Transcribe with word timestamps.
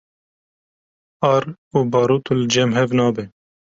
Ar 1.33 1.43
û 1.75 1.77
barût 1.91 2.25
li 2.39 2.45
cem 2.53 2.69
hev 2.79 2.89
nabe 2.99 3.23